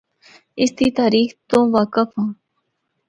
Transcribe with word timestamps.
اس 0.61 0.71
دی 0.77 0.87
تاریخ 0.99 1.29
تو 1.49 1.57
واقف 1.75 2.09
ہوّن۔ 2.15 2.29